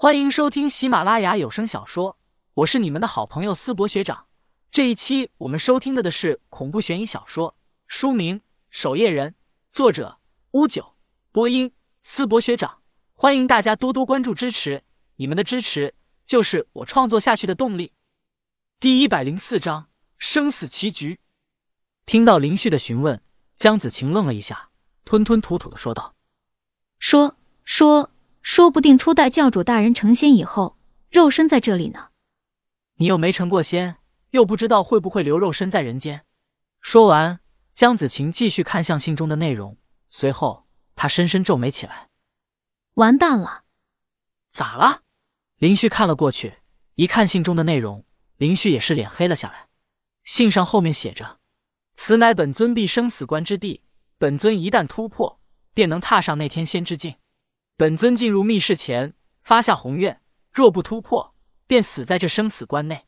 [0.00, 2.16] 欢迎收听喜马拉雅有声小说，
[2.54, 4.26] 我是你们的好朋友思博学长。
[4.70, 7.56] 这一期我们收听的的是恐怖悬疑小说，
[7.88, 8.38] 书名
[8.70, 9.30] 《守夜人》，
[9.72, 10.20] 作者
[10.52, 10.94] 乌九，
[11.32, 12.78] 播音思博学长。
[13.14, 14.84] 欢迎大家多多关注支持，
[15.16, 15.92] 你们的支持
[16.24, 17.92] 就是我创作下去的动力。
[18.78, 21.18] 第一百零四章生死棋局。
[22.06, 23.20] 听到林旭的询问，
[23.56, 24.70] 江子晴愣了一下，
[25.04, 26.14] 吞吞吐吐的说道
[27.00, 27.34] ：“说
[27.64, 28.12] 说。”
[28.42, 30.78] 说不定初代教主大人成仙以后，
[31.10, 32.08] 肉身在这里呢。
[32.96, 33.96] 你又没成过仙，
[34.30, 36.24] 又不知道会不会留肉身在人间。
[36.80, 37.40] 说完，
[37.74, 39.76] 江子晴继续看向信中的内容，
[40.10, 42.08] 随后他深深皱眉起来。
[42.94, 43.64] 完蛋了！
[44.50, 45.02] 咋了？
[45.58, 46.58] 林旭看了过去，
[46.94, 48.04] 一看信中的内容，
[48.36, 49.68] 林旭也是脸黑了下来。
[50.24, 51.38] 信上后面写着
[51.94, 53.82] ：“此乃本尊必生死关之地，
[54.18, 55.40] 本尊一旦突破，
[55.72, 57.16] 便能踏上那天仙之境。”
[57.78, 59.14] 本尊进入密室前
[59.44, 60.20] 发下宏愿，
[60.52, 61.36] 若不突破，
[61.68, 63.06] 便死在这生死关内。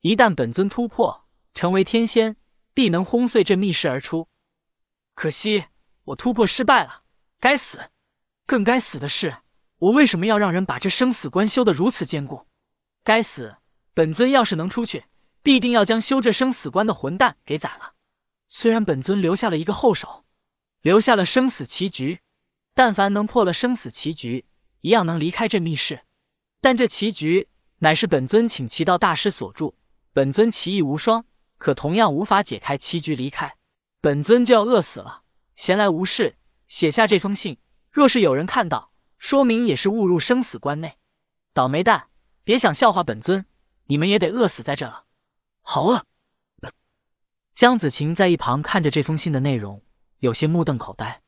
[0.00, 2.38] 一旦本尊突破，成为天仙，
[2.72, 4.26] 必能轰碎这密室而出。
[5.14, 5.66] 可惜
[6.04, 7.02] 我突破失败了，
[7.38, 7.90] 该死！
[8.46, 9.36] 更该死的是，
[9.80, 12.46] 我为什么要让人把这生死关修得如此坚固？
[13.04, 13.56] 该死！
[13.92, 15.04] 本尊要是能出去，
[15.42, 17.92] 必定要将修这生死关的混蛋给宰了。
[18.48, 20.24] 虽然本尊留下了一个后手，
[20.80, 22.20] 留下了生死棋局。
[22.76, 24.44] 但凡能破了生死棋局，
[24.82, 26.04] 一样能离开这密室。
[26.60, 29.72] 但这棋局乃是本尊请棋道大师所著，
[30.12, 31.24] 本尊棋艺无双，
[31.56, 33.56] 可同样无法解开棋局离开。
[34.02, 35.22] 本尊就要饿死了。
[35.54, 36.36] 闲来无事，
[36.68, 37.56] 写下这封信。
[37.90, 40.98] 若是有人看到，说明也是误入生死关内。
[41.54, 42.08] 倒霉蛋，
[42.44, 43.46] 别想笑话本尊，
[43.86, 45.04] 你们也得饿死在这了。
[45.62, 46.04] 好饿。
[47.54, 49.82] 江子晴在一旁看着这封信的内容，
[50.18, 51.22] 有些目瞪口呆。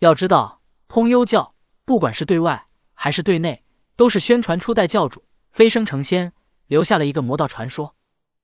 [0.00, 0.57] 要知道。
[0.88, 3.62] 通幽教，不管是对外还是对内，
[3.94, 6.32] 都是宣传初代教主飞升成仙，
[6.66, 7.94] 留下了一个魔道传说。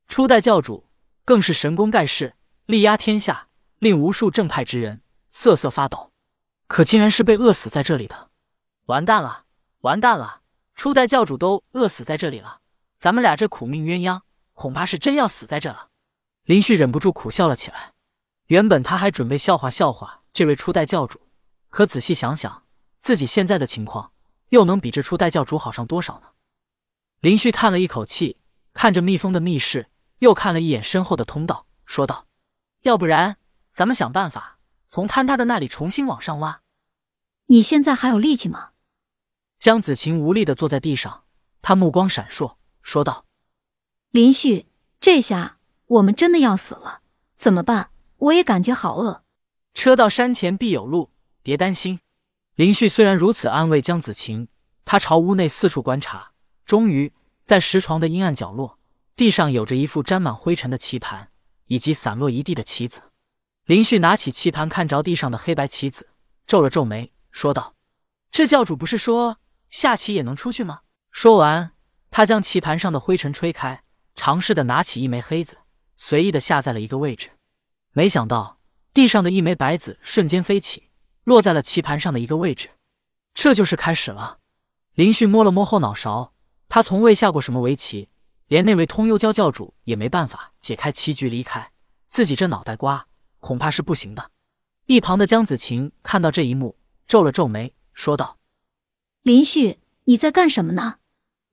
[0.07, 0.87] 初代教主
[1.25, 2.35] 更是神功盖世，
[2.67, 6.13] 力压天下，令无数正派之人瑟瑟发抖。
[6.67, 8.29] 可竟然是被饿死在这里的，
[8.87, 9.45] 完蛋了，
[9.81, 10.43] 完蛋了！
[10.75, 12.59] 初代教主都饿死在这里了，
[12.99, 14.21] 咱们俩这苦命鸳鸯
[14.53, 15.89] 恐怕是真要死在这了。
[16.45, 17.93] 林旭忍不住苦笑了起来。
[18.47, 21.21] 原本他还准备笑话笑话这位初代教主。
[21.75, 22.63] 可仔细想想，
[23.01, 24.13] 自己现在的情况，
[24.51, 26.29] 又能比这初代教主好上多少呢？
[27.19, 28.39] 林旭叹了一口气，
[28.73, 29.91] 看着密封的密室，
[30.21, 32.29] 又看了一眼身后的通道，说道
[32.83, 33.39] ：“要不然，
[33.73, 36.61] 咱们想办法从坍塌的那里重新往上挖。”
[37.47, 38.71] 你现在还有力气吗？
[39.59, 41.25] 江子晴无力的坐在地上，
[41.61, 43.25] 他目光闪烁，说道
[44.13, 44.69] ：“林旭，
[45.01, 47.01] 这下我们真的要死了，
[47.37, 47.91] 怎么办？
[48.19, 49.25] 我也感觉好饿。”
[49.75, 51.11] 车到山前必有路。
[51.45, 52.01] 别担心，
[52.55, 54.49] 林旭虽然如此安慰江子晴，
[54.87, 56.33] 他朝屋内四处观察，
[56.65, 57.13] 终于
[57.45, 58.79] 在石床的阴暗角落，
[59.15, 61.29] 地上有着一副沾满灰尘的棋盘，
[61.67, 63.03] 以及散落一地的棋子。
[63.67, 66.09] 林旭拿起棋盘，看着地上的黑白棋子，
[66.47, 67.75] 皱了皱眉，说道
[68.33, 69.37] ：“这教主不是说
[69.69, 70.81] 下棋也能出去吗？”
[71.13, 71.73] 说完，
[72.11, 73.83] 他将棋盘上的灰尘吹开，
[74.15, 75.59] 尝试的拿起一枚黑子，
[75.99, 77.29] 随意的下在了一个位置，
[77.93, 78.59] 没想到
[78.95, 80.89] 地上的一枚白子瞬间飞起。
[81.25, 82.71] 落在了棋盘上的一个位置，
[83.35, 84.39] 这就是开始了。
[84.93, 86.35] 林旭摸了摸后脑勺，
[86.69, 88.09] 他从未下过什么围棋，
[88.47, 91.73] 连那位通幽教教主也没办法解开棋局离开，
[92.09, 93.07] 自己这脑袋瓜
[93.41, 94.31] 恐怕是不行的。
[94.87, 98.39] 一旁的江子晴看到这一幕，皱了皱眉，说道
[99.23, 100.99] ：“林旭，你在干什么呢？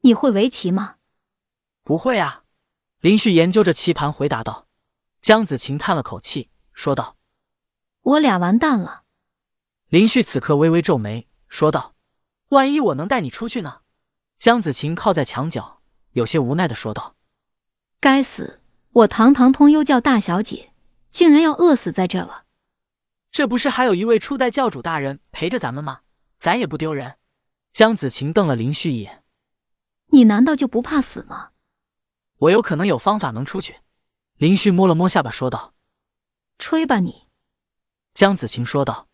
[0.02, 0.98] 你会围棋吗
[1.84, 2.44] ？”“不会啊。”
[3.00, 4.68] 林旭研究着棋盘回答道。
[5.22, 7.16] 江子晴叹了口气，说道
[8.02, 9.04] ：“我俩完蛋了。”
[9.92, 11.96] 林旭此刻微微皱眉，说道
[12.48, 13.82] ：“万一我能带你出去呢？”
[14.40, 15.82] 江子晴靠在墙角，
[16.14, 17.18] 有些无奈的说道
[18.00, 18.62] ：“该死，
[18.94, 20.72] 我堂堂通幽教大小姐，
[21.12, 22.46] 竟然要饿死在这了。
[23.32, 26.00] 这不是还有一位初代教主大人陪着咱们吗？
[26.40, 27.18] 咱也不丢人。”
[27.74, 29.26] 江子晴瞪了林旭一眼
[30.12, 31.50] ：“你难道就不怕死吗
[32.40, 33.80] ？”“我有可能有方法能出去。”
[34.40, 35.74] 林旭摸了摸下巴，说道
[36.58, 37.28] ：“吹吧你。”
[38.16, 39.10] 江子晴说道。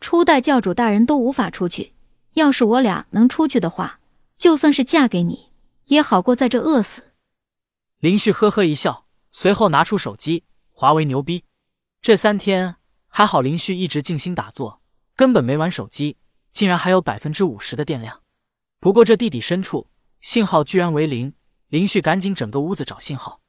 [0.00, 1.92] 初代教主大人都无法出去，
[2.34, 4.00] 要是我俩能出去的话，
[4.36, 5.50] 就算是嫁给你，
[5.86, 7.14] 也好过在这饿死。
[7.98, 11.44] 林旭呵呵一笑，随后拿出手机，华为牛逼。
[12.00, 12.76] 这三天
[13.08, 14.80] 还好，林旭一直静心打坐，
[15.16, 16.16] 根本没玩手机，
[16.52, 18.22] 竟然还有百分之五十的电量。
[18.78, 19.88] 不过这地底深处
[20.20, 21.34] 信号居然为零，
[21.66, 23.40] 林旭赶紧整个屋子找信号，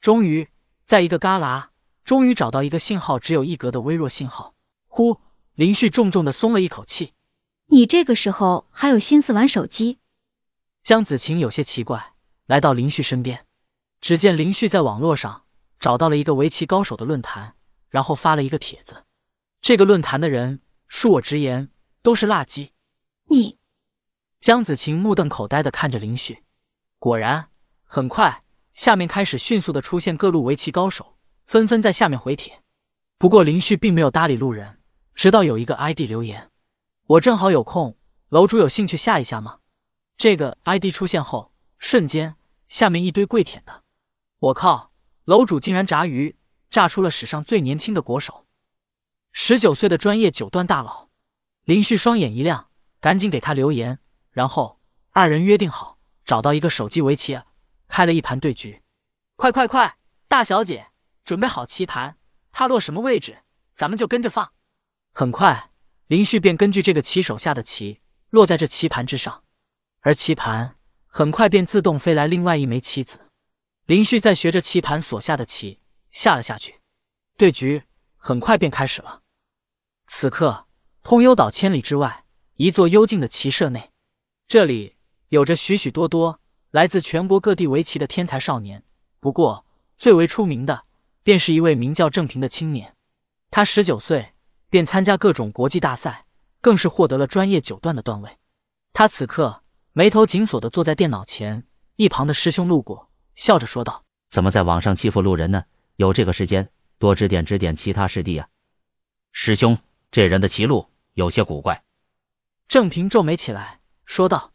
[0.00, 0.48] 终于
[0.84, 1.66] 在一个旮旯，
[2.02, 4.54] 终于找到一个信号只有一格的微弱信号。
[4.88, 5.20] 呼。
[5.62, 7.12] 林旭重重的松了一口气。
[7.66, 10.00] 你这个时候还有心思玩手机？
[10.82, 12.14] 江子晴有些奇怪，
[12.46, 13.46] 来到林旭身边，
[14.00, 15.44] 只见林旭在网络上
[15.78, 17.54] 找到了一个围棋高手的论坛，
[17.90, 19.04] 然后发了一个帖子。
[19.60, 21.70] 这个论坛的人，恕我直言，
[22.02, 22.70] 都是垃圾。
[23.28, 23.60] 你，
[24.40, 26.42] 江子晴目瞪口呆的看着林旭。
[26.98, 27.50] 果然，
[27.84, 28.42] 很快
[28.74, 31.16] 下面开始迅速的出现各路围棋高手，
[31.46, 32.64] 纷纷在下面回帖。
[33.16, 34.80] 不过林旭并没有搭理路人，
[35.14, 36.50] 直到有一个 ID 留言
[37.06, 37.96] ：“我正好有空，
[38.28, 39.58] 楼主有兴趣下一下吗？”
[40.16, 42.36] 这个 ID 出现后，瞬间
[42.68, 43.82] 下面一堆跪舔的。
[44.38, 44.92] 我靠，
[45.24, 46.36] 楼主竟然炸鱼，
[46.70, 48.46] 炸出了史上最年轻的国手！
[49.32, 51.08] 十九岁的专业九段大佬
[51.64, 52.68] 林旭双眼一亮，
[53.00, 53.98] 赶紧给他留言，
[54.30, 54.80] 然后
[55.10, 57.40] 二人约定好找到一个手机围棋，
[57.88, 58.82] 开了一盘对局。
[59.36, 59.96] 快快快，
[60.28, 60.88] 大小姐
[61.24, 62.16] 准备好棋盘，
[62.50, 63.38] 他落什么位置，
[63.74, 64.52] 咱们就跟着放。
[65.14, 65.70] 很快，
[66.06, 68.00] 林旭便根据这个棋手下的棋
[68.30, 69.44] 落在这棋盘之上，
[70.00, 70.76] 而棋盘
[71.06, 73.20] 很快便自动飞来另外一枚棋子。
[73.84, 75.80] 林旭再学着棋盘所下的棋
[76.10, 76.80] 下了下去，
[77.36, 77.82] 对局
[78.16, 79.20] 很快便开始了。
[80.06, 80.66] 此刻，
[81.02, 82.24] 通幽岛千里之外，
[82.56, 83.90] 一座幽静的棋社内，
[84.48, 84.96] 这里
[85.28, 88.82] 有着许许多多来自全国各地围棋的天才少年。
[89.20, 89.66] 不过，
[89.98, 90.84] 最为出名的
[91.22, 92.96] 便是一位名叫郑平的青年。
[93.50, 94.31] 他十九岁
[94.72, 96.24] 便参加各种国际大赛，
[96.62, 98.38] 更是获得了专业九段的段位。
[98.94, 101.66] 他此刻眉头紧锁的坐在电脑前，
[101.96, 104.02] 一旁的师兄路过，笑着说道
[104.32, 105.64] ：“怎么在网上欺负路人呢？
[105.96, 108.48] 有这个时间，多指点指点其他师弟啊。”
[109.32, 109.78] 师兄。
[110.10, 111.84] 这人的棋路有些古怪，
[112.68, 114.52] 郑平皱眉起来，说道：“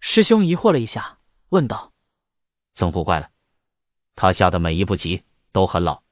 [0.00, 1.18] 师兄疑惑了一下，
[1.50, 1.92] 问道
[2.74, 3.28] ：‘怎么古怪了？’
[4.16, 6.02] 他下的每一步棋都很老，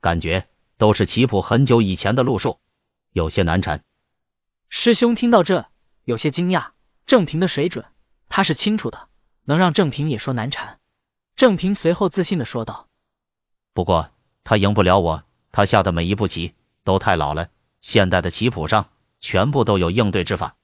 [0.00, 2.58] 感觉都是棋谱很久以前的路数，
[3.18, 3.84] 有些难缠。”
[4.70, 5.66] 师兄听到这，
[6.04, 6.70] 有些惊讶。
[7.04, 7.84] 郑平的水准
[8.28, 9.08] 他是清楚的，
[9.44, 10.78] 能让郑平也说难缠。
[11.34, 12.88] 郑平随后自信的说道
[13.72, 14.10] ：“不过
[14.44, 16.54] 他赢不了我，他下的每一步棋
[16.84, 17.48] 都太老了。”
[17.80, 20.56] 现代的棋谱上全部都有应对之法，